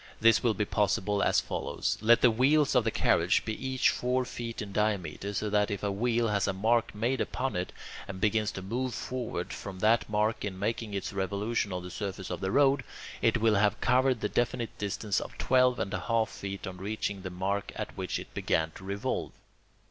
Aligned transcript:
This 0.19 0.41
will 0.41 0.55
be 0.55 0.65
possible 0.65 1.21
as 1.21 1.39
follows. 1.39 1.99
Let 2.01 2.21
the 2.21 2.31
wheels 2.31 2.73
of 2.73 2.83
the 2.85 2.89
carriage 2.89 3.45
be 3.45 3.53
each 3.67 3.91
four 3.91 4.25
feet 4.25 4.59
in 4.59 4.71
diameter, 4.71 5.31
so 5.31 5.47
that 5.51 5.69
if 5.69 5.83
a 5.83 5.91
wheel 5.91 6.29
has 6.29 6.47
a 6.47 6.53
mark 6.53 6.95
made 6.95 7.21
upon 7.21 7.55
it, 7.55 7.71
and 8.07 8.19
begins 8.19 8.51
to 8.53 8.63
move 8.63 8.95
forward 8.95 9.53
from 9.53 9.77
that 9.81 10.09
mark 10.09 10.43
in 10.43 10.57
making 10.57 10.95
its 10.95 11.13
revolution 11.13 11.71
on 11.71 11.83
the 11.83 11.91
surface 11.91 12.31
of 12.31 12.39
the 12.41 12.49
road, 12.49 12.83
it 13.21 13.37
will 13.37 13.53
have 13.53 13.79
covered 13.79 14.21
the 14.21 14.27
definite 14.27 14.75
distance 14.79 15.21
of 15.21 15.37
twelve 15.37 15.77
and 15.77 15.93
a 15.93 15.99
half 15.99 16.29
feet 16.29 16.65
on 16.65 16.77
reaching 16.77 17.21
that 17.21 17.29
mark 17.29 17.71
at 17.75 17.95
which 17.95 18.17
it 18.17 18.33
began 18.33 18.71
to 18.71 18.83
revolve. 18.83 19.31